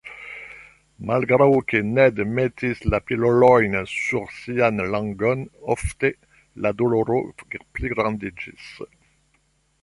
[1.09, 6.13] Malgraŭ ke Ned metis la pilolojn sub sian langon ofte,
[6.67, 7.21] la doloro
[7.59, 8.75] pligrandiĝis.